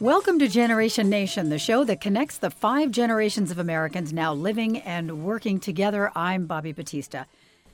Welcome 0.00 0.38
to 0.40 0.48
Generation 0.48 1.08
Nation, 1.08 1.48
the 1.48 1.58
show 1.58 1.82
that 1.84 2.02
connects 2.02 2.36
the 2.36 2.50
five 2.50 2.90
generations 2.90 3.50
of 3.50 3.58
Americans 3.58 4.12
now 4.12 4.34
living 4.34 4.76
and 4.80 5.24
working 5.24 5.58
together. 5.58 6.12
I'm 6.14 6.44
Bobby 6.44 6.72
Batista. 6.72 7.24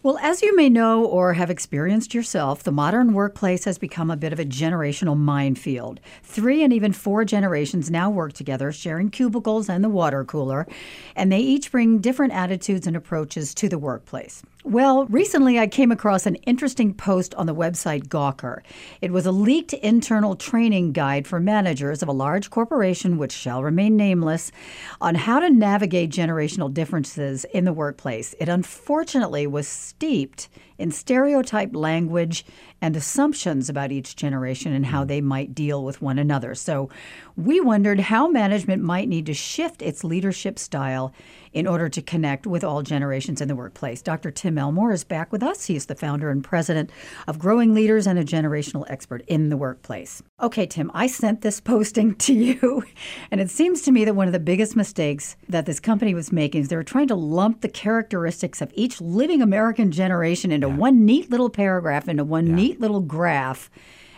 Well, 0.04 0.18
as 0.18 0.40
you 0.40 0.54
may 0.54 0.68
know 0.68 1.04
or 1.04 1.32
have 1.32 1.50
experienced 1.50 2.14
yourself, 2.14 2.62
the 2.62 2.70
modern 2.70 3.12
workplace 3.12 3.64
has 3.64 3.76
become 3.76 4.08
a 4.08 4.16
bit 4.16 4.32
of 4.32 4.38
a 4.38 4.44
generational 4.44 5.18
minefield. 5.18 5.98
Three 6.22 6.62
and 6.62 6.72
even 6.72 6.92
four 6.92 7.24
generations 7.24 7.90
now 7.90 8.08
work 8.08 8.34
together, 8.34 8.70
sharing 8.70 9.10
cubicles 9.10 9.68
and 9.68 9.82
the 9.82 9.88
water 9.88 10.24
cooler, 10.24 10.68
and 11.16 11.32
they 11.32 11.40
each 11.40 11.72
bring 11.72 11.98
different 11.98 12.34
attitudes 12.34 12.86
and 12.86 12.94
approaches 12.94 13.52
to 13.54 13.68
the 13.68 13.80
workplace. 13.80 14.44
Well, 14.64 15.06
recently 15.06 15.58
I 15.58 15.66
came 15.66 15.90
across 15.90 16.24
an 16.24 16.36
interesting 16.36 16.94
post 16.94 17.34
on 17.34 17.46
the 17.46 17.54
website 17.54 18.06
Gawker. 18.06 18.60
It 19.00 19.10
was 19.10 19.26
a 19.26 19.32
leaked 19.32 19.72
internal 19.72 20.36
training 20.36 20.92
guide 20.92 21.26
for 21.26 21.40
managers 21.40 22.00
of 22.00 22.08
a 22.08 22.12
large 22.12 22.48
corporation, 22.48 23.18
which 23.18 23.32
shall 23.32 23.64
remain 23.64 23.96
nameless, 23.96 24.52
on 25.00 25.16
how 25.16 25.40
to 25.40 25.50
navigate 25.50 26.10
generational 26.10 26.72
differences 26.72 27.44
in 27.46 27.64
the 27.64 27.72
workplace. 27.72 28.36
It 28.38 28.48
unfortunately 28.48 29.48
was 29.48 29.66
steeped 29.66 30.48
in 30.78 30.90
stereotyped 30.90 31.74
language 31.74 32.44
and 32.80 32.96
assumptions 32.96 33.68
about 33.68 33.92
each 33.92 34.16
generation 34.16 34.72
and 34.72 34.86
how 34.86 35.02
hmm. 35.02 35.06
they 35.06 35.20
might 35.20 35.54
deal 35.54 35.84
with 35.84 36.02
one 36.02 36.18
another. 36.18 36.54
So 36.54 36.90
we 37.36 37.60
wondered 37.60 38.00
how 38.00 38.28
management 38.28 38.82
might 38.82 39.08
need 39.08 39.26
to 39.26 39.34
shift 39.34 39.80
its 39.80 40.02
leadership 40.02 40.58
style 40.58 41.14
in 41.52 41.66
order 41.66 41.88
to 41.88 42.02
connect 42.02 42.46
with 42.46 42.64
all 42.64 42.82
generations 42.82 43.40
in 43.40 43.46
the 43.46 43.54
workplace. 43.54 44.02
Dr. 44.02 44.30
Tim 44.30 44.51
Elmore 44.58 44.92
is 44.92 45.04
back 45.04 45.32
with 45.32 45.42
us. 45.42 45.66
He's 45.66 45.86
the 45.86 45.94
founder 45.94 46.30
and 46.30 46.42
president 46.42 46.90
of 47.26 47.38
Growing 47.38 47.74
Leaders 47.74 48.06
and 48.06 48.18
a 48.18 48.24
generational 48.24 48.84
expert 48.88 49.22
in 49.26 49.48
the 49.48 49.56
workplace. 49.56 50.22
Okay, 50.40 50.66
Tim, 50.66 50.90
I 50.94 51.06
sent 51.06 51.42
this 51.42 51.60
posting 51.72 52.14
to 52.16 52.32
you, 52.32 52.84
and 53.30 53.40
it 53.40 53.50
seems 53.50 53.82
to 53.82 53.92
me 53.92 54.04
that 54.04 54.14
one 54.14 54.26
of 54.26 54.32
the 54.32 54.40
biggest 54.40 54.76
mistakes 54.76 55.36
that 55.48 55.66
this 55.66 55.80
company 55.80 56.14
was 56.14 56.32
making 56.32 56.62
is 56.62 56.68
they 56.68 56.76
were 56.76 56.82
trying 56.82 57.08
to 57.08 57.14
lump 57.14 57.60
the 57.60 57.68
characteristics 57.68 58.60
of 58.60 58.72
each 58.74 59.00
living 59.00 59.42
American 59.42 59.90
generation 59.90 60.52
into 60.52 60.68
yeah. 60.68 60.76
one 60.76 61.04
neat 61.04 61.30
little 61.30 61.50
paragraph, 61.50 62.08
into 62.08 62.24
one 62.24 62.46
yeah. 62.46 62.54
neat 62.54 62.80
little 62.80 63.00
graph 63.00 63.70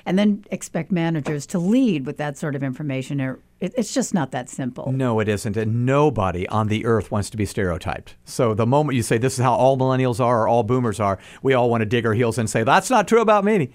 and 0.06 0.19
then 0.19 0.44
expect 0.50 0.92
managers 0.92 1.47
to 1.47 1.58
lead 1.58 2.06
with 2.06 2.16
that 2.19 2.36
sort 2.36 2.55
of 2.55 2.62
information. 2.62 3.38
It's 3.60 3.94
just 3.94 4.12
not 4.12 4.30
that 4.33 4.50
simple. 4.50 4.92
No, 4.92 5.20
it 5.20 5.28
isn't. 5.28 5.56
And 5.56 5.86
nobody 5.86 6.47
on 6.48 6.69
the 6.69 6.84
earth 6.84 7.10
wants 7.10 7.30
to 7.30 7.36
be 7.36 7.47
stereotyped. 7.47 8.16
So 8.25 8.52
the 8.52 8.66
moment 8.66 8.97
you 8.97 9.02
say 9.02 9.16
this 9.16 9.38
is 9.38 9.44
how 9.44 9.55
all 9.55 9.78
millennials 9.78 10.20
are 10.20 10.42
or 10.42 10.48
all 10.48 10.62
boomers 10.62 11.00
are, 11.00 11.19
we 11.42 11.55
all 11.55 11.70
want 11.70 11.80
to 11.80 11.86
dig 11.86 12.05
our 12.05 12.14
heels 12.14 12.36
and 12.36 12.48
say, 12.50 12.62
that's 12.62 12.91
not 12.91 13.08
true 13.08 13.20
about 13.20 13.44
me. 13.44 13.70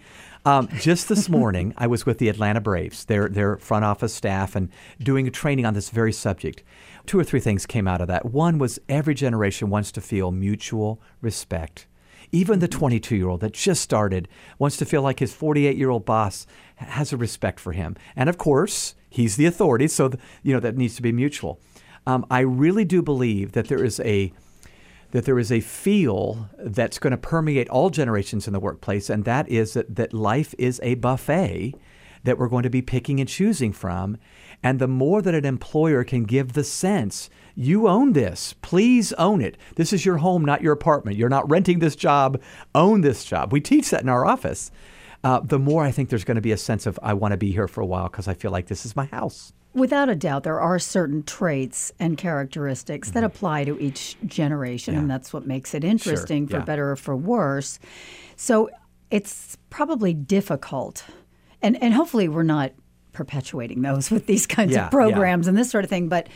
Um, 0.45 0.69
just 0.79 1.09
this 1.09 1.27
morning, 1.29 1.73
I 1.77 1.87
was 1.87 2.05
with 2.05 2.19
the 2.19 2.29
Atlanta 2.29 2.61
Braves, 2.61 3.05
their, 3.05 3.27
their 3.27 3.57
front 3.57 3.85
office 3.85 4.13
staff, 4.13 4.55
and 4.55 4.69
doing 5.01 5.27
a 5.27 5.31
training 5.31 5.65
on 5.65 5.73
this 5.73 5.89
very 5.89 6.13
subject. 6.13 6.63
Two 7.07 7.19
or 7.19 7.23
three 7.23 7.39
things 7.39 7.65
came 7.65 7.87
out 7.87 8.01
of 8.01 8.07
that. 8.07 8.25
One 8.25 8.59
was 8.59 8.79
every 8.87 9.15
generation 9.15 9.69
wants 9.69 9.91
to 9.93 10.01
feel 10.01 10.31
mutual 10.31 11.01
respect 11.21 11.87
even 12.31 12.59
the 12.59 12.67
22 12.67 13.15
year 13.15 13.29
old 13.29 13.41
that 13.41 13.53
just 13.53 13.81
started 13.81 14.27
wants 14.57 14.77
to 14.77 14.85
feel 14.85 15.01
like 15.01 15.19
his 15.19 15.33
48 15.33 15.77
year 15.77 15.89
old 15.89 16.05
boss 16.05 16.45
has 16.75 17.11
a 17.11 17.17
respect 17.17 17.59
for 17.59 17.73
him. 17.73 17.95
And 18.15 18.29
of 18.29 18.37
course, 18.37 18.95
he's 19.09 19.35
the 19.35 19.45
authority, 19.45 19.87
so 19.87 20.11
you 20.43 20.53
know 20.53 20.59
that 20.59 20.77
needs 20.77 20.95
to 20.95 21.01
be 21.01 21.11
mutual. 21.11 21.59
Um, 22.05 22.25
I 22.31 22.39
really 22.39 22.85
do 22.85 23.01
believe 23.01 23.51
that 23.53 23.67
there 23.67 23.83
is 23.83 23.99
a 24.01 24.31
that 25.11 25.25
there 25.25 25.39
is 25.39 25.51
a 25.51 25.59
feel 25.59 26.49
that's 26.59 26.99
going 26.99 27.11
to 27.11 27.17
permeate 27.17 27.67
all 27.69 27.89
generations 27.89 28.45
in 28.47 28.53
the 28.53 28.59
workplace, 28.59 29.09
and 29.09 29.25
that 29.25 29.49
is 29.49 29.73
that, 29.73 29.95
that 29.95 30.13
life 30.13 30.53
is 30.57 30.79
a 30.83 30.95
buffet 30.95 31.73
that 32.23 32.37
we're 32.37 32.47
going 32.47 32.63
to 32.63 32.69
be 32.69 32.81
picking 32.81 33.19
and 33.19 33.29
choosing 33.29 33.73
from. 33.73 34.17
And 34.61 34.79
the 34.79 34.87
more 34.87 35.21
that 35.21 35.35
an 35.35 35.45
employer 35.45 36.03
can 36.03 36.25
give 36.25 36.53
the 36.53 36.63
sense 36.63 37.29
you 37.55 37.87
own 37.87 38.13
this. 38.13 38.53
Please 38.61 39.13
own 39.13 39.41
it. 39.41 39.57
This 39.75 39.91
is 39.91 40.05
your 40.05 40.17
home, 40.17 40.45
not 40.45 40.61
your 40.61 40.73
apartment. 40.73 41.17
You're 41.17 41.29
not 41.29 41.49
renting 41.49 41.79
this 41.79 41.95
job. 41.95 42.41
Own 42.73 43.01
this 43.01 43.25
job. 43.25 43.51
We 43.51 43.61
teach 43.61 43.89
that 43.89 44.01
in 44.01 44.09
our 44.09 44.25
office. 44.25 44.71
Uh, 45.23 45.41
the 45.41 45.59
more 45.59 45.83
I 45.83 45.91
think 45.91 46.09
there's 46.09 46.23
going 46.23 46.35
to 46.35 46.41
be 46.41 46.53
a 46.53 46.57
sense 46.57 46.85
of, 46.85 46.97
I 47.03 47.13
want 47.13 47.33
to 47.33 47.37
be 47.37 47.51
here 47.51 47.67
for 47.67 47.81
a 47.81 47.85
while 47.85 48.07
because 48.07 48.27
I 48.27 48.33
feel 48.33 48.51
like 48.51 48.67
this 48.67 48.85
is 48.85 48.95
my 48.95 49.05
house. 49.05 49.51
Without 49.73 50.09
a 50.09 50.15
doubt, 50.15 50.43
there 50.43 50.59
are 50.59 50.79
certain 50.79 51.23
traits 51.23 51.91
and 51.99 52.17
characteristics 52.17 53.09
mm-hmm. 53.09 53.15
that 53.15 53.23
apply 53.23 53.65
to 53.65 53.77
each 53.79 54.17
generation, 54.25 54.93
yeah. 54.93 55.01
and 55.01 55.11
that's 55.11 55.31
what 55.33 55.45
makes 55.45 55.73
it 55.73 55.83
interesting 55.83 56.47
sure. 56.47 56.57
yeah. 56.57 56.61
for 56.61 56.65
better 56.65 56.91
or 56.91 56.95
for 56.95 57.15
worse. 57.15 57.77
So 58.35 58.69
it's 59.11 59.57
probably 59.69 60.13
difficult, 60.13 61.03
and, 61.61 61.81
and 61.81 61.93
hopefully, 61.93 62.27
we're 62.27 62.43
not 62.43 62.71
perpetuating 63.11 63.81
those 63.81 64.11
with 64.11 64.25
these 64.25 64.45
kinds 64.45 64.73
yeah, 64.73 64.85
of 64.85 64.91
programs 64.91 65.47
and 65.47 65.57
this 65.57 65.69
sort 65.69 65.83
of 65.83 65.89
thing, 65.89 66.07
but 66.07 66.27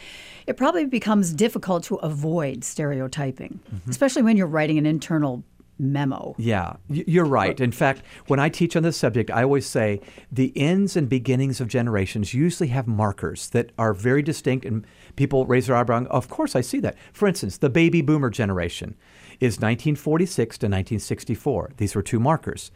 it 0.47 0.57
probably 0.57 0.85
becomes 0.85 1.33
difficult 1.33 1.83
to 1.85 1.95
avoid 1.95 2.63
stereotyping, 2.63 3.59
mm-hmm. 3.73 3.89
especially 3.89 4.21
when 4.21 4.35
you're 4.35 4.47
writing 4.47 4.77
an 4.77 4.85
internal 4.85 5.43
memo. 5.79 6.35
Yeah, 6.37 6.75
you're 6.89 7.25
right. 7.25 7.59
In 7.59 7.71
fact, 7.71 8.03
when 8.27 8.39
I 8.39 8.49
teach 8.49 8.75
on 8.75 8.83
this 8.83 8.97
subject, 8.97 9.31
I 9.31 9.43
always 9.43 9.65
say 9.65 10.01
the 10.31 10.53
ends 10.55 10.95
and 10.95 11.09
beginnings 11.09 11.59
of 11.59 11.67
generations 11.67 12.33
usually 12.33 12.69
have 12.69 12.87
markers 12.87 13.49
that 13.49 13.71
are 13.77 13.93
very 13.93 14.21
distinct, 14.21 14.65
and 14.65 14.85
people 15.15 15.45
raise 15.45 15.67
their 15.67 15.75
eyebrow. 15.75 16.05
Of 16.05 16.29
course, 16.29 16.55
I 16.55 16.61
see 16.61 16.79
that. 16.81 16.95
For 17.11 17.27
instance, 17.27 17.57
the 17.57 17.69
baby 17.69 18.01
boomer 18.01 18.29
generation 18.29 18.95
is 19.39 19.53
1946 19.53 20.57
to 20.59 20.65
1964. 20.65 21.71
These 21.77 21.95
were 21.95 22.03
two 22.03 22.19
markers. 22.19 22.71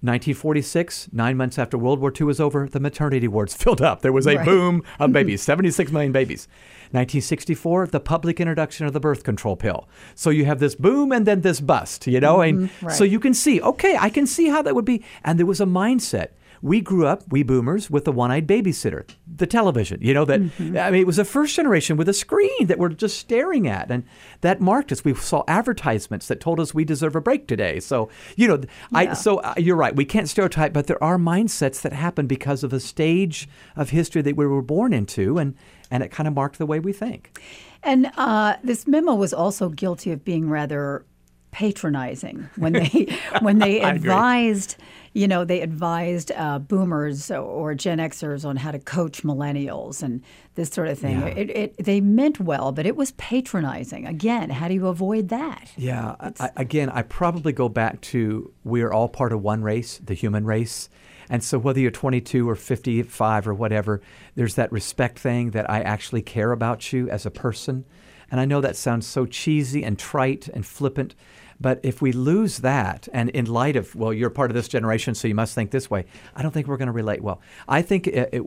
1946, 0.00 1.08
nine 1.12 1.36
months 1.36 1.58
after 1.58 1.76
World 1.76 1.98
War 1.98 2.12
II 2.18 2.26
was 2.26 2.38
over, 2.38 2.68
the 2.68 2.78
maternity 2.78 3.26
wards 3.26 3.54
filled 3.62 3.82
up. 3.82 4.02
There 4.02 4.12
was 4.12 4.26
a 4.28 4.36
right. 4.36 4.44
boom 4.44 4.84
of 5.00 5.12
babies, 5.18 5.42
76 5.42 5.90
million 5.90 6.12
babies. 6.12 6.46
1964, 6.92 7.88
the 7.88 8.00
public 8.00 8.40
introduction 8.40 8.86
of 8.86 8.92
the 8.92 9.00
birth 9.00 9.24
control 9.24 9.56
pill. 9.56 9.88
So 10.14 10.30
you 10.30 10.44
have 10.44 10.60
this 10.60 10.74
boom 10.74 11.12
and 11.12 11.26
then 11.26 11.40
this 11.40 11.60
bust, 11.60 12.06
you 12.06 12.20
know? 12.20 12.38
Mm-hmm, 12.38 12.58
and 12.58 12.70
right. 12.82 12.96
so 12.96 13.04
you 13.04 13.18
can 13.18 13.34
see, 13.34 13.60
okay, 13.60 13.96
I 13.98 14.08
can 14.08 14.26
see 14.26 14.48
how 14.48 14.62
that 14.62 14.74
would 14.74 14.84
be. 14.84 15.04
And 15.24 15.38
there 15.38 15.46
was 15.46 15.60
a 15.60 15.66
mindset 15.66 16.28
we 16.62 16.80
grew 16.80 17.06
up, 17.06 17.22
we 17.30 17.42
boomers, 17.42 17.90
with 17.90 18.04
the 18.04 18.12
one 18.12 18.30
eyed 18.30 18.46
babysitter, 18.46 19.08
the 19.26 19.46
television. 19.46 19.98
You 20.00 20.14
know, 20.14 20.24
that, 20.24 20.40
mm-hmm. 20.40 20.76
I 20.76 20.90
mean, 20.90 21.00
it 21.00 21.06
was 21.06 21.18
a 21.18 21.24
first 21.24 21.54
generation 21.54 21.96
with 21.96 22.08
a 22.08 22.12
screen 22.12 22.66
that 22.66 22.78
we're 22.78 22.90
just 22.90 23.18
staring 23.18 23.68
at. 23.68 23.90
And 23.90 24.04
that 24.40 24.60
marked 24.60 24.92
us. 24.92 25.04
We 25.04 25.14
saw 25.14 25.44
advertisements 25.48 26.28
that 26.28 26.40
told 26.40 26.60
us 26.60 26.74
we 26.74 26.84
deserve 26.84 27.16
a 27.16 27.20
break 27.20 27.46
today. 27.46 27.80
So, 27.80 28.08
you 28.36 28.48
know, 28.48 28.58
yeah. 28.58 28.98
I, 28.98 29.12
so 29.14 29.38
uh, 29.38 29.54
you're 29.56 29.76
right. 29.76 29.94
We 29.94 30.04
can't 30.04 30.28
stereotype, 30.28 30.72
but 30.72 30.86
there 30.86 31.02
are 31.02 31.18
mindsets 31.18 31.80
that 31.82 31.92
happen 31.92 32.26
because 32.26 32.64
of 32.64 32.70
the 32.70 32.80
stage 32.80 33.48
of 33.76 33.90
history 33.90 34.22
that 34.22 34.36
we 34.36 34.46
were 34.46 34.62
born 34.62 34.92
into. 34.92 35.38
And, 35.38 35.54
and 35.90 36.02
it 36.02 36.10
kind 36.10 36.26
of 36.26 36.34
marked 36.34 36.58
the 36.58 36.66
way 36.66 36.80
we 36.80 36.92
think. 36.92 37.38
And 37.82 38.10
uh, 38.16 38.56
this 38.62 38.86
memo 38.86 39.14
was 39.14 39.32
also 39.32 39.68
guilty 39.68 40.10
of 40.10 40.24
being 40.24 40.50
rather 40.50 41.04
patronizing 41.50 42.48
when 42.56 42.72
they 42.74 43.18
when 43.40 43.58
they 43.58 43.80
advised 43.80 44.76
you 45.18 45.26
know 45.26 45.44
they 45.44 45.60
advised 45.60 46.30
uh, 46.32 46.60
boomers 46.60 47.30
or 47.30 47.74
Gen 47.74 47.98
Xers 47.98 48.44
on 48.44 48.56
how 48.56 48.70
to 48.70 48.78
coach 48.78 49.24
millennials 49.24 50.00
and 50.00 50.22
this 50.54 50.70
sort 50.70 50.86
of 50.86 50.98
thing. 50.98 51.20
Yeah. 51.20 51.26
It, 51.26 51.50
it, 51.50 51.84
they 51.84 52.00
meant 52.00 52.38
well, 52.38 52.70
but 52.70 52.86
it 52.86 52.94
was 52.94 53.10
patronizing. 53.12 54.06
Again, 54.06 54.50
how 54.50 54.68
do 54.68 54.74
you 54.74 54.86
avoid 54.86 55.28
that? 55.30 55.72
Yeah, 55.76 56.14
I, 56.20 56.50
again, 56.56 56.88
I 56.90 57.02
probably 57.02 57.52
go 57.52 57.68
back 57.68 58.00
to 58.02 58.52
we 58.62 58.80
are 58.82 58.92
all 58.92 59.08
part 59.08 59.32
of 59.32 59.42
one 59.42 59.62
race, 59.62 59.98
the 59.98 60.14
human 60.14 60.44
race. 60.44 60.88
And 61.28 61.42
so, 61.42 61.58
whether 61.58 61.80
you're 61.80 61.90
22 61.90 62.48
or 62.48 62.54
55 62.54 63.48
or 63.48 63.54
whatever, 63.54 64.00
there's 64.36 64.54
that 64.54 64.70
respect 64.70 65.18
thing 65.18 65.50
that 65.50 65.68
I 65.68 65.80
actually 65.80 66.22
care 66.22 66.52
about 66.52 66.92
you 66.92 67.10
as 67.10 67.26
a 67.26 67.30
person. 67.30 67.84
And 68.30 68.40
I 68.40 68.44
know 68.44 68.60
that 68.60 68.76
sounds 68.76 69.06
so 69.06 69.26
cheesy 69.26 69.82
and 69.82 69.98
trite 69.98 70.48
and 70.48 70.64
flippant, 70.64 71.14
but 71.60 71.80
if 71.82 72.00
we 72.00 72.12
lose 72.12 72.58
that, 72.58 73.08
and 73.12 73.30
in 73.30 73.46
light 73.46 73.76
of, 73.76 73.94
well, 73.94 74.12
you're 74.12 74.30
part 74.30 74.50
of 74.50 74.54
this 74.54 74.68
generation, 74.68 75.14
so 75.14 75.26
you 75.26 75.34
must 75.34 75.54
think 75.54 75.70
this 75.70 75.90
way, 75.90 76.04
I 76.36 76.42
don't 76.42 76.52
think 76.52 76.68
we're 76.68 76.76
going 76.76 76.86
to 76.86 76.92
relate 76.92 77.20
well. 77.20 77.40
I 77.66 77.82
think 77.82 78.06
it, 78.06 78.28
it, 78.32 78.42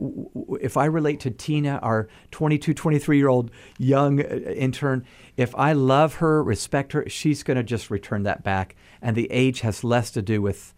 if 0.60 0.76
I 0.76 0.86
relate 0.86 1.20
to 1.20 1.30
Tina, 1.30 1.78
our 1.82 2.08
22, 2.30 2.72
23 2.72 3.16
year 3.18 3.28
old 3.28 3.50
young 3.78 4.20
uh, 4.20 4.24
intern, 4.24 5.04
if 5.36 5.54
I 5.56 5.72
love 5.72 6.14
her, 6.16 6.42
respect 6.42 6.92
her, 6.92 7.08
she's 7.08 7.42
going 7.42 7.56
to 7.56 7.62
just 7.62 7.90
return 7.90 8.22
that 8.22 8.42
back. 8.42 8.76
And 9.02 9.16
the 9.16 9.30
age 9.30 9.60
has 9.60 9.84
less 9.84 10.10
to 10.12 10.22
do 10.22 10.40
with 10.40 10.74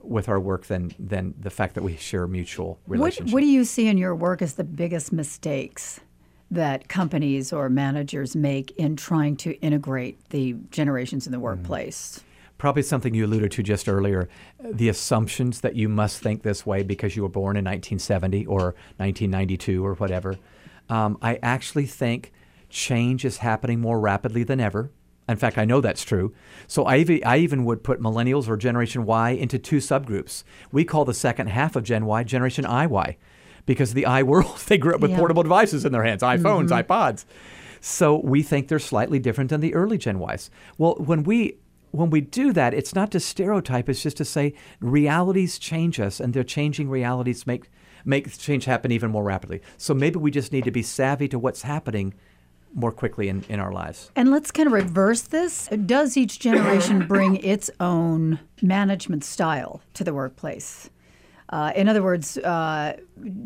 with 0.00 0.28
our 0.28 0.38
work 0.38 0.66
than 0.66 0.92
than 0.98 1.34
the 1.38 1.50
fact 1.50 1.74
that 1.74 1.82
we 1.82 1.96
share 1.96 2.26
mutual 2.26 2.78
relationship. 2.86 3.26
What, 3.26 3.34
what 3.34 3.40
do 3.40 3.46
you 3.46 3.64
see 3.64 3.88
in 3.88 3.98
your 3.98 4.14
work 4.14 4.42
as 4.42 4.54
the 4.54 4.64
biggest 4.64 5.12
mistakes? 5.12 6.00
That 6.50 6.88
companies 6.88 7.52
or 7.52 7.68
managers 7.68 8.34
make 8.34 8.70
in 8.72 8.96
trying 8.96 9.36
to 9.36 9.58
integrate 9.60 10.30
the 10.30 10.56
generations 10.70 11.26
in 11.26 11.32
the 11.32 11.36
mm-hmm. 11.36 11.44
workplace? 11.44 12.22
Probably 12.56 12.82
something 12.82 13.14
you 13.14 13.24
alluded 13.26 13.52
to 13.52 13.62
just 13.62 13.88
earlier 13.88 14.28
the 14.60 14.88
assumptions 14.88 15.60
that 15.60 15.76
you 15.76 15.88
must 15.88 16.20
think 16.20 16.42
this 16.42 16.66
way 16.66 16.82
because 16.82 17.14
you 17.14 17.22
were 17.22 17.28
born 17.28 17.56
in 17.56 17.64
1970 17.64 18.46
or 18.46 18.74
1992 18.96 19.84
or 19.84 19.94
whatever. 19.94 20.36
Um, 20.88 21.18
I 21.22 21.38
actually 21.42 21.86
think 21.86 22.32
change 22.68 23.24
is 23.24 23.38
happening 23.38 23.80
more 23.80 24.00
rapidly 24.00 24.42
than 24.42 24.58
ever. 24.58 24.90
In 25.28 25.36
fact, 25.36 25.58
I 25.58 25.66
know 25.66 25.80
that's 25.80 26.04
true. 26.04 26.34
So 26.66 26.86
I, 26.86 27.20
I 27.24 27.36
even 27.38 27.64
would 27.66 27.84
put 27.84 28.00
millennials 28.00 28.48
or 28.48 28.56
Generation 28.56 29.04
Y 29.04 29.30
into 29.30 29.58
two 29.58 29.76
subgroups. 29.76 30.42
We 30.72 30.84
call 30.84 31.04
the 31.04 31.14
second 31.14 31.48
half 31.48 31.76
of 31.76 31.84
Gen 31.84 32.06
Y 32.06 32.24
Generation 32.24 32.64
IY 32.64 33.16
because 33.68 33.92
the 33.92 34.06
i 34.06 34.22
world 34.24 34.58
they 34.66 34.78
grew 34.78 34.94
up 34.94 35.00
with 35.00 35.12
Yeah. 35.12 35.18
portable 35.18 35.44
devices 35.44 35.84
in 35.84 35.92
their 35.92 36.02
hands, 36.02 36.22
iPhones, 36.22 36.70
mm-hmm. 36.70 36.90
iPods. 36.92 37.24
So 37.80 38.16
we 38.16 38.42
think 38.42 38.66
they're 38.66 38.80
slightly 38.80 39.20
different 39.20 39.50
than 39.50 39.60
the 39.60 39.72
early 39.74 39.98
Gen 39.98 40.20
Ys. 40.20 40.50
Well, 40.78 40.96
when 40.98 41.22
we 41.22 41.58
when 41.92 42.10
we 42.10 42.20
do 42.20 42.52
that, 42.52 42.74
it's 42.74 42.94
not 42.94 43.10
to 43.12 43.20
stereotype. 43.20 43.88
It's 43.88 44.02
just 44.02 44.16
to 44.16 44.24
say 44.24 44.54
realities 44.80 45.58
change 45.58 46.00
us, 46.00 46.18
and 46.18 46.34
their 46.34 46.42
changing 46.44 46.88
realities 46.88 47.46
make 47.46 47.70
make 48.04 48.36
change 48.36 48.64
happen 48.64 48.90
even 48.90 49.10
more 49.10 49.22
rapidly. 49.22 49.60
So 49.76 49.94
maybe 49.94 50.18
we 50.18 50.30
just 50.30 50.50
need 50.50 50.64
to 50.64 50.70
be 50.70 50.82
savvy 50.82 51.28
to 51.28 51.38
what's 51.38 51.62
happening 51.62 52.14
more 52.74 52.92
quickly 52.92 53.28
in, 53.28 53.44
in 53.48 53.60
our 53.60 53.72
lives. 53.72 54.10
And 54.16 54.30
let's 54.30 54.50
kind 54.50 54.66
of 54.66 54.72
reverse 54.72 55.22
this. 55.22 55.68
Does 55.86 56.16
each 56.16 56.38
generation 56.38 57.06
bring 57.06 57.36
its 57.36 57.70
own 57.80 58.40
management 58.62 59.24
style 59.24 59.80
to 59.94 60.04
the 60.04 60.14
workplace? 60.14 60.90
Uh, 61.50 61.72
in 61.74 61.88
other 61.88 62.02
words, 62.02 62.36
uh, 62.38 62.96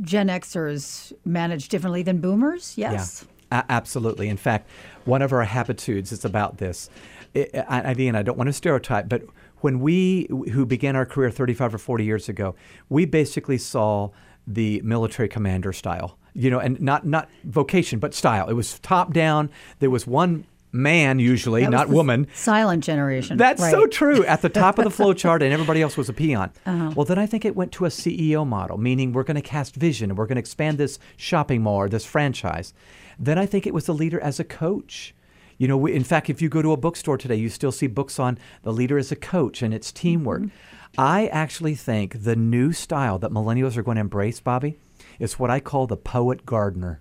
Gen 0.00 0.28
Xers 0.28 1.12
manage 1.24 1.68
differently 1.68 2.02
than 2.02 2.18
Boomers. 2.18 2.76
Yes. 2.76 3.24
Yeah, 3.50 3.60
a- 3.60 3.72
absolutely. 3.72 4.28
In 4.28 4.36
fact, 4.36 4.68
one 5.04 5.22
of 5.22 5.32
our 5.32 5.44
habitudes 5.44 6.12
is 6.12 6.24
about 6.24 6.58
this. 6.58 6.90
I, 7.34 7.48
I, 7.68 7.80
again, 7.92 8.16
I 8.16 8.22
don't 8.22 8.36
want 8.36 8.48
to 8.48 8.52
stereotype, 8.52 9.08
but 9.08 9.22
when 9.60 9.80
we 9.80 10.26
who 10.52 10.66
began 10.66 10.96
our 10.96 11.06
career 11.06 11.30
35 11.30 11.74
or 11.74 11.78
40 11.78 12.04
years 12.04 12.28
ago, 12.28 12.54
we 12.88 13.04
basically 13.04 13.58
saw 13.58 14.10
the 14.46 14.80
military 14.82 15.28
commander 15.28 15.72
style. 15.72 16.18
You 16.34 16.50
know, 16.50 16.58
and 16.58 16.80
not 16.80 17.06
not 17.06 17.28
vocation, 17.44 17.98
but 17.98 18.14
style. 18.14 18.48
It 18.48 18.54
was 18.54 18.78
top 18.80 19.12
down. 19.12 19.50
There 19.80 19.90
was 19.90 20.06
one 20.06 20.46
man 20.72 21.18
usually, 21.18 21.66
not 21.66 21.88
the 21.88 21.94
woman. 21.94 22.26
Silent 22.34 22.82
generation. 22.82 23.36
That's 23.36 23.62
right. 23.62 23.70
so 23.70 23.86
true. 23.86 24.24
At 24.24 24.42
the 24.42 24.48
top 24.48 24.78
of 24.78 24.84
the 24.84 24.90
flow 25.02 25.12
chart, 25.12 25.42
and 25.42 25.52
everybody 25.52 25.82
else 25.82 25.96
was 25.96 26.08
a 26.08 26.12
peon. 26.12 26.50
Uh-huh. 26.66 26.92
Well, 26.96 27.04
then 27.04 27.18
I 27.18 27.26
think 27.26 27.44
it 27.44 27.54
went 27.54 27.72
to 27.72 27.84
a 27.84 27.88
CEO 27.88 28.46
model, 28.46 28.78
meaning 28.78 29.12
we're 29.12 29.22
going 29.22 29.36
to 29.36 29.42
cast 29.42 29.74
vision 29.76 30.10
and 30.10 30.18
we're 30.18 30.26
going 30.26 30.36
to 30.36 30.40
expand 30.40 30.78
this 30.78 30.98
shopping 31.16 31.62
mall 31.62 31.76
or 31.76 31.88
this 31.88 32.04
franchise. 32.04 32.72
Then 33.18 33.38
I 33.38 33.46
think 33.46 33.66
it 33.66 33.74
was 33.74 33.86
the 33.86 33.94
leader 33.94 34.20
as 34.20 34.40
a 34.40 34.44
coach. 34.44 35.14
You 35.58 35.68
know, 35.68 35.76
we, 35.76 35.92
in 35.92 36.04
fact, 36.04 36.30
if 36.30 36.42
you 36.42 36.48
go 36.48 36.62
to 36.62 36.72
a 36.72 36.76
bookstore 36.76 37.18
today, 37.18 37.36
you 37.36 37.48
still 37.48 37.72
see 37.72 37.86
books 37.86 38.18
on 38.18 38.38
the 38.62 38.72
leader 38.72 38.98
as 38.98 39.12
a 39.12 39.16
coach 39.16 39.62
and 39.62 39.72
it's 39.72 39.92
teamwork. 39.92 40.42
Mm-hmm. 40.42 41.00
I 41.00 41.28
actually 41.28 41.74
think 41.74 42.24
the 42.24 42.36
new 42.36 42.72
style 42.72 43.18
that 43.18 43.30
millennials 43.30 43.76
are 43.76 43.82
going 43.82 43.94
to 43.94 44.02
embrace, 44.02 44.40
Bobby, 44.40 44.78
is 45.18 45.38
what 45.38 45.50
I 45.50 45.60
call 45.60 45.86
the 45.86 45.96
poet 45.96 46.44
gardener. 46.44 47.00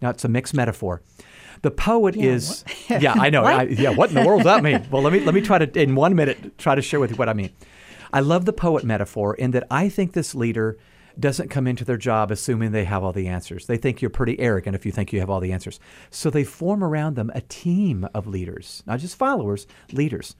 Now, 0.00 0.10
it's 0.10 0.24
a 0.24 0.28
mixed 0.28 0.54
metaphor. 0.54 1.02
The 1.62 1.70
poet 1.70 2.16
Yeah, 2.16 2.32
is, 2.32 2.64
yeah, 2.88 3.14
I 3.14 3.30
know. 3.30 3.42
What? 3.42 3.54
I, 3.54 3.62
yeah, 3.64 3.90
what 3.90 4.10
in 4.10 4.14
the 4.14 4.26
world 4.26 4.40
does 4.42 4.44
that 4.46 4.62
mean? 4.62 4.86
Well, 4.90 5.02
let 5.02 5.12
me 5.12 5.20
let 5.20 5.34
me 5.34 5.40
try 5.40 5.58
to 5.58 5.80
in 5.80 5.94
one 5.94 6.14
minute 6.14 6.58
try 6.58 6.74
to 6.74 6.82
share 6.82 7.00
with 7.00 7.10
you 7.10 7.16
what 7.16 7.28
I 7.28 7.32
mean. 7.32 7.50
I 8.12 8.20
love 8.20 8.44
the 8.44 8.52
poet 8.52 8.84
metaphor 8.84 9.34
in 9.34 9.50
that 9.52 9.66
I 9.70 9.88
think 9.88 10.12
this 10.12 10.34
leader 10.34 10.78
doesn't 11.18 11.48
come 11.48 11.66
into 11.66 11.82
their 11.84 11.96
job 11.96 12.30
assuming 12.30 12.72
they 12.72 12.84
have 12.84 13.02
all 13.02 13.12
the 13.12 13.26
answers. 13.26 13.66
They 13.66 13.78
think 13.78 14.02
you're 14.02 14.10
pretty 14.10 14.38
arrogant 14.38 14.76
if 14.76 14.84
you 14.84 14.92
think 14.92 15.12
you 15.14 15.20
have 15.20 15.30
all 15.30 15.40
the 15.40 15.52
answers. 15.52 15.80
So 16.10 16.28
they 16.28 16.44
form 16.44 16.84
around 16.84 17.16
them 17.16 17.32
a 17.34 17.40
team 17.40 18.06
of 18.12 18.26
leaders, 18.26 18.82
not 18.86 19.00
just 19.00 19.16
followers, 19.16 19.66
leaders 19.92 20.36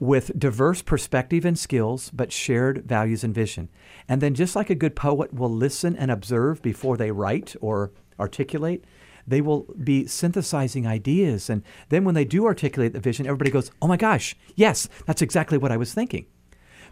with 0.00 0.38
diverse 0.38 0.82
perspective 0.82 1.44
and 1.44 1.58
skills, 1.58 2.10
but 2.10 2.32
shared 2.32 2.84
values 2.84 3.22
and 3.22 3.34
vision. 3.34 3.68
And 4.08 4.20
then, 4.20 4.34
just 4.34 4.56
like 4.56 4.70
a 4.70 4.74
good 4.74 4.96
poet 4.96 5.32
will 5.32 5.50
listen 5.50 5.94
and 5.96 6.10
observe 6.10 6.62
before 6.62 6.96
they 6.96 7.10
write 7.10 7.54
or 7.60 7.92
articulate, 8.18 8.84
they 9.26 9.40
will 9.40 9.66
be 9.82 10.06
synthesizing 10.06 10.86
ideas. 10.86 11.48
And 11.48 11.62
then, 11.88 12.04
when 12.04 12.14
they 12.14 12.24
do 12.24 12.46
articulate 12.46 12.92
the 12.92 13.00
vision, 13.00 13.26
everybody 13.26 13.50
goes, 13.50 13.70
Oh 13.80 13.86
my 13.86 13.96
gosh, 13.96 14.36
yes, 14.54 14.88
that's 15.06 15.22
exactly 15.22 15.58
what 15.58 15.72
I 15.72 15.76
was 15.76 15.94
thinking. 15.94 16.26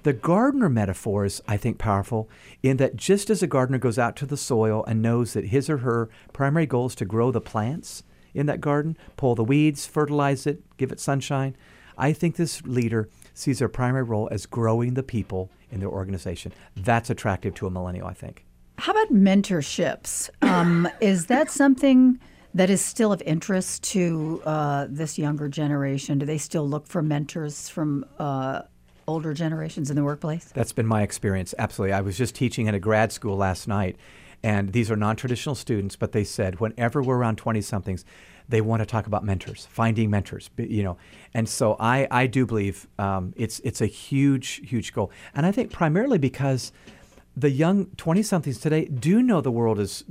The 0.03 0.13
gardener 0.13 0.69
metaphor 0.69 1.25
is, 1.25 1.41
I 1.47 1.57
think, 1.57 1.79
powerful 1.79 2.29
in 2.63 2.79
that 2.79 2.97
just 2.97 3.31
as 3.31 3.43
a 3.43 3.47
gardener 3.47 3.79
goes 3.79 3.99
out 3.99 4.17
to 4.17 4.27
the 4.27 4.37
soil 4.37 4.85
and 4.89 5.01
knows 5.01 5.33
that 5.35 5.47
his 5.47 5.71
or 5.71 5.79
her 5.79 6.11
primary 6.33 6.67
goal 6.67 6.87
is 6.87 6.97
to 6.97 7.05
grow 7.05 7.31
the 7.31 7.41
plants 7.41 8.03
in 8.35 8.47
that 8.47 8.61
garden, 8.61 8.97
pull 9.17 9.35
the 9.35 9.45
weeds, 9.45 9.87
fertilize 9.87 10.47
it, 10.47 10.63
give 10.77 10.91
it 10.91 10.99
sunshine, 10.99 11.55
I 11.97 12.13
think 12.13 12.37
this 12.37 12.63
leader 12.63 13.09
sees 13.35 13.59
their 13.59 13.69
primary 13.69 14.03
role 14.03 14.29
as 14.31 14.47
growing 14.47 14.95
the 14.95 15.03
people 15.03 15.51
in 15.71 15.81
their 15.81 15.89
organization. 15.89 16.53
That's 16.77 17.11
attractive 17.11 17.55
to 17.57 17.67
a 17.67 17.71
millennial, 17.71 18.07
I 18.07 18.15
think. 18.15 18.45
How 18.79 18.93
about 18.93 19.13
mentorships? 19.13 20.31
Um, 20.43 20.89
is 21.01 21.27
that 21.27 21.51
something 21.51 22.19
that 22.55 22.69
is 22.69 22.85
still 22.85 23.13
of 23.13 23.23
interest 23.23 23.83
to 23.85 24.43
uh, 24.45 24.87
this 24.89 25.19
younger 25.19 25.49
generation? 25.49 26.19
Do 26.19 26.27
they 26.27 26.39
still 26.39 26.69
look 26.69 26.87
for 26.87 27.03
mentors 27.03 27.69
from 27.69 28.05
uh, 28.19 28.63
older 29.07 29.35
generations 29.35 29.91
in 29.91 29.97
the 29.97 30.05
workplace? 30.05 30.51
That's 30.55 30.73
been 30.73 30.87
my 30.87 31.03
experience. 31.03 31.55
Absolutely. 31.59 31.93
I 31.93 32.01
was 32.01 32.19
just 32.19 32.35
teaching 32.35 32.69
at 32.69 32.75
a 32.75 32.81
grad 32.81 33.13
school 33.13 33.37
last 33.37 33.69
night, 33.69 33.97
and 34.43 34.73
these 34.73 34.91
are 34.91 34.97
non 34.97 35.17
traditional 35.17 35.55
students, 35.55 35.97
but 35.97 36.13
they 36.13 36.25
said 36.25 36.61
whenever 36.61 37.03
we're 37.03 37.17
around 37.17 37.37
20 37.37 37.61
somethings, 37.61 38.05
they 38.49 38.61
want 38.61 38.81
to 38.81 38.87
talk 38.87 39.07
about 39.07 39.25
mentors, 39.25 39.67
finding 39.71 40.11
mentors, 40.11 40.51
you 40.59 40.83
know. 40.83 40.97
And 41.33 41.49
so 41.49 41.77
I, 41.79 42.09
I 42.11 42.27
do 42.27 42.45
believe 42.45 42.89
um, 42.99 43.33
it's, 43.37 43.61
it's 43.61 43.81
a 43.81 43.87
huge, 43.87 44.61
huge 44.69 44.93
goal. 44.93 45.11
And 45.35 45.47
I 45.47 45.53
think 45.53 45.71
primarily 45.73 46.19
because 46.19 46.73
the 47.37 47.51
young 47.51 47.87
20 47.97 48.23
somethings 48.23 48.59
today 48.59 48.85
do 48.85 49.23
know 49.23 49.41
the 49.41 49.51
world 49.51 49.79
is 49.79 50.05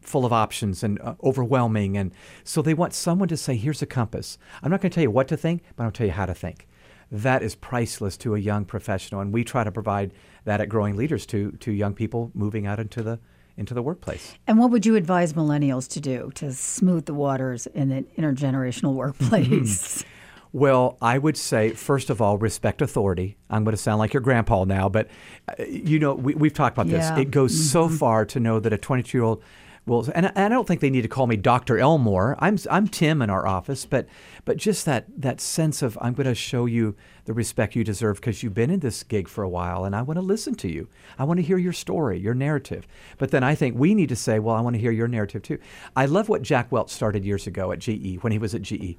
full 0.00 0.26
of 0.26 0.32
options 0.32 0.82
and 0.82 1.00
uh, 1.00 1.14
overwhelming. 1.22 1.96
And 1.96 2.12
so 2.44 2.60
they 2.60 2.74
want 2.74 2.92
someone 2.92 3.28
to 3.28 3.36
say, 3.36 3.56
here's 3.56 3.82
a 3.82 3.86
compass. 3.86 4.36
I'm 4.62 4.70
not 4.70 4.80
going 4.80 4.90
to 4.90 4.94
tell 4.94 5.02
you 5.02 5.10
what 5.10 5.28
to 5.28 5.36
think, 5.36 5.62
but 5.76 5.84
I'll 5.84 5.90
tell 5.90 6.06
you 6.06 6.12
how 6.12 6.26
to 6.26 6.34
think. 6.34 6.68
That 7.10 7.42
is 7.42 7.54
priceless 7.54 8.16
to 8.18 8.34
a 8.34 8.38
young 8.38 8.64
professional. 8.64 9.20
And 9.20 9.32
we 9.32 9.44
try 9.44 9.64
to 9.64 9.72
provide 9.72 10.12
that 10.44 10.60
at 10.60 10.68
Growing 10.68 10.96
Leaders 10.96 11.26
to, 11.26 11.52
to 11.52 11.70
young 11.70 11.94
people 11.94 12.30
moving 12.34 12.66
out 12.66 12.80
into 12.80 13.02
the, 13.02 13.20
into 13.56 13.74
the 13.74 13.82
workplace. 13.82 14.34
And 14.46 14.58
what 14.58 14.70
would 14.70 14.86
you 14.86 14.96
advise 14.96 15.34
millennials 15.34 15.88
to 15.90 16.00
do 16.00 16.30
to 16.34 16.52
smooth 16.52 17.04
the 17.04 17.14
waters 17.14 17.66
in 17.68 17.92
an 17.92 18.06
intergenerational 18.18 18.94
workplace? 18.94 20.04
Well, 20.52 20.98
I 21.00 21.16
would 21.16 21.36
say, 21.38 21.70
first 21.70 22.10
of 22.10 22.20
all, 22.20 22.36
respect 22.36 22.82
authority. 22.82 23.38
I'm 23.48 23.64
going 23.64 23.74
to 23.74 23.80
sound 23.82 23.98
like 24.00 24.12
your 24.12 24.20
grandpa 24.20 24.64
now, 24.64 24.88
but 24.90 25.08
uh, 25.48 25.62
you 25.64 25.98
know, 25.98 26.14
we, 26.14 26.34
we've 26.34 26.52
talked 26.52 26.76
about 26.76 26.88
Yeah. 26.88 27.14
this. 27.14 27.22
It 27.26 27.30
goes 27.30 27.70
so 27.70 27.88
far 27.88 28.26
to 28.26 28.38
know 28.40 28.60
that 28.60 28.70
a 28.72 28.76
22 28.78 29.16
year 29.16 29.24
old 29.24 29.42
will, 29.86 30.06
and, 30.14 30.26
I- 30.26 30.32
and 30.34 30.44
I 30.44 30.48
don't 30.50 30.68
think 30.68 30.80
they 30.82 30.90
need 30.90 31.02
to 31.02 31.08
call 31.08 31.26
me 31.26 31.36
Dr. 31.36 31.78
Elmore. 31.78 32.36
I'm, 32.38 32.58
I'm 32.70 32.86
Tim 32.86 33.22
in 33.22 33.30
our 33.30 33.46
office, 33.46 33.86
but, 33.86 34.06
but 34.44 34.58
just 34.58 34.84
that, 34.84 35.06
that 35.22 35.40
sense 35.40 35.80
of 35.80 35.96
I'm 36.02 36.12
going 36.12 36.26
to 36.26 36.34
show 36.34 36.66
you 36.66 36.96
the 37.24 37.32
respect 37.32 37.74
you 37.74 37.82
deserve 37.82 38.16
because 38.16 38.42
you've 38.42 38.52
been 38.54 38.70
in 38.70 38.80
this 38.80 39.02
gig 39.04 39.28
for 39.28 39.42
a 39.44 39.48
while 39.48 39.86
and 39.86 39.96
I 39.96 40.02
want 40.02 40.18
to 40.18 40.22
listen 40.22 40.54
to 40.56 40.68
you. 40.70 40.86
I 41.18 41.24
want 41.24 41.38
to 41.38 41.42
hear 41.46 41.56
your 41.56 41.72
story, 41.72 42.18
your 42.20 42.34
narrative. 42.34 42.86
But 43.16 43.30
then 43.30 43.42
I 43.42 43.54
think 43.54 43.78
we 43.78 43.94
need 43.94 44.10
to 44.10 44.16
say, 44.16 44.38
well, 44.38 44.54
I 44.54 44.60
want 44.60 44.74
to 44.74 44.80
hear 44.80 44.92
your 44.92 45.08
narrative 45.08 45.40
too. 45.42 45.58
I 45.96 46.04
love 46.04 46.28
what 46.28 46.42
Jack 46.42 46.70
Welch 46.70 46.90
started 46.90 47.24
years 47.24 47.46
ago 47.46 47.72
at 47.72 47.78
GE 47.78 48.18
when 48.20 48.32
he 48.32 48.38
was 48.38 48.54
at 48.54 48.60
GE 48.60 48.98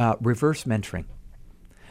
uh, 0.00 0.16
reverse 0.20 0.64
mentoring. 0.64 1.04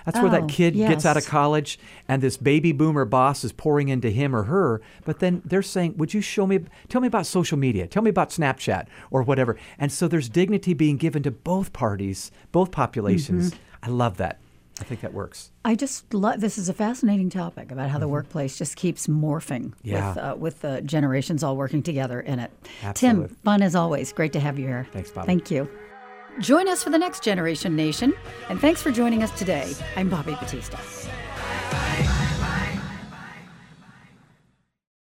That's 0.06 0.18
where 0.18 0.28
Oh, 0.28 0.32
that 0.32 0.48
kid 0.50 0.74
gets 0.74 1.06
out 1.06 1.18
of 1.18 1.26
college 1.28 1.78
and 2.08 2.24
this 2.24 2.36
baby 2.38 2.72
boomer 2.72 3.06
boss 3.06 3.44
is 3.44 3.52
pouring 3.52 3.90
into 3.90 4.10
him 4.10 4.36
or 4.36 4.44
her, 4.44 4.82
but 5.06 5.20
then 5.20 5.42
they're 5.46 5.62
saying, 5.62 5.98
Would 5.98 6.14
you 6.16 6.22
show 6.22 6.48
me, 6.48 6.60
tell 6.88 7.02
me 7.02 7.08
about 7.08 7.28
social 7.28 7.58
media, 7.60 7.86
tell 7.86 8.02
me 8.02 8.10
about 8.10 8.30
Snapchat 8.32 8.88
or 9.12 9.22
whatever. 9.22 9.56
And 9.78 9.92
so 9.92 10.08
there's 10.08 10.28
dignity 10.30 10.74
being 10.74 10.98
given 10.98 11.22
to 11.24 11.32
both 11.32 11.74
parties, 11.74 12.32
both 12.52 12.72
populations. 12.72 13.52
Mm-hmm. 13.52 13.62
I 13.84 13.88
love 13.90 14.18
that. 14.18 14.40
I 14.80 14.84
think 14.86 15.02
that 15.02 15.14
works. 15.14 15.52
I 15.66 15.76
just 15.76 16.12
love 16.14 16.40
this 16.40 16.58
is 16.58 16.70
a 16.70 16.74
fascinating 16.74 17.30
topic 17.30 17.70
about 17.72 17.90
how 17.90 18.00
the 18.00 18.08
workplace 18.08 18.58
just 18.58 18.78
keeps 18.78 19.06
morphing 19.08 19.74
Yeah. 19.84 20.08
with 20.10 20.18
uh, 20.18 20.36
with 20.40 20.62
the 20.62 20.82
generations 20.82 21.44
all 21.44 21.58
working 21.58 21.84
together 21.84 22.20
in 22.22 22.40
it. 22.40 22.50
Absolutely. 22.82 23.28
Tim, 23.28 23.36
fun 23.44 23.62
as 23.62 23.76
always. 23.76 24.12
Great 24.14 24.34
to 24.34 24.40
have 24.40 24.58
you 24.58 24.66
here. 24.66 24.88
Thanks, 24.94 25.12
Bobby. 25.12 25.26
Thank 25.28 25.52
you. 25.52 25.70
Join 26.40 26.70
us 26.70 26.82
for 26.82 26.90
the 26.90 26.98
next 26.98 27.22
Generation 27.22 27.76
Nation, 27.76 28.14
and 28.48 28.62
thanks 28.62 28.82
for 28.82 28.92
joining 28.92 29.24
us 29.24 29.38
today. 29.38 29.76
I'm 29.98 30.08
Bobby 30.08 30.36
Batista. 30.40 30.80